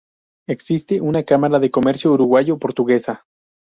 Existe 0.49 0.99
una 0.99 1.21
Cámara 1.21 1.59
de 1.59 1.69
Comercio 1.69 2.11
Uruguayo-Portuguesa. 2.13 3.23